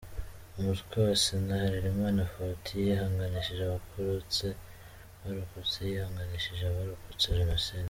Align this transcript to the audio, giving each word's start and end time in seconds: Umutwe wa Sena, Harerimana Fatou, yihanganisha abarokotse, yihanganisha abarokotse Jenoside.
Umutwe 0.57 0.95
wa 1.05 1.15
Sena, 1.23 1.53
Harerimana 1.63 2.21
Fatou, 2.33 2.73
yihanganisha 2.85 3.51
abarokotse, 3.55 4.47
yihanganisha 5.87 6.49
abarokotse 6.71 7.25
Jenoside. 7.39 7.79